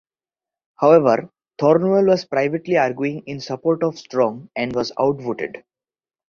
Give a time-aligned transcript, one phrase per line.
[0.77, 1.29] However,
[1.59, 5.63] Thornwell was privately arguing in support of Strong and was outvoted.